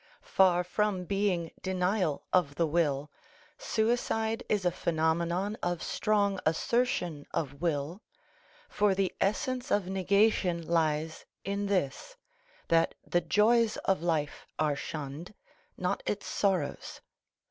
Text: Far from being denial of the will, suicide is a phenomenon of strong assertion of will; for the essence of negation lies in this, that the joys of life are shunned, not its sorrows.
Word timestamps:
Far 0.23 0.63
from 0.63 1.03
being 1.05 1.51
denial 1.61 2.23
of 2.33 2.55
the 2.55 2.65
will, 2.65 3.11
suicide 3.59 4.41
is 4.49 4.65
a 4.65 4.71
phenomenon 4.71 5.59
of 5.61 5.83
strong 5.83 6.39
assertion 6.43 7.27
of 7.35 7.61
will; 7.61 8.01
for 8.67 8.95
the 8.95 9.13
essence 9.21 9.69
of 9.71 9.85
negation 9.87 10.65
lies 10.67 11.25
in 11.45 11.67
this, 11.67 12.15
that 12.69 12.95
the 13.05 13.21
joys 13.21 13.77
of 13.85 14.01
life 14.01 14.47
are 14.57 14.75
shunned, 14.75 15.35
not 15.77 16.01
its 16.07 16.25
sorrows. 16.25 17.01